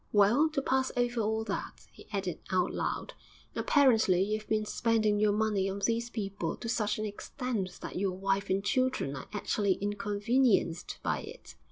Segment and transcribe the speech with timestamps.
[0.11, 3.13] 'Well, to pass over all that,' he added out loud,
[3.55, 8.13] 'apparently you've been spending your money on these people to such an extent that your
[8.13, 11.53] wife and children are actually inconvenienced by it.'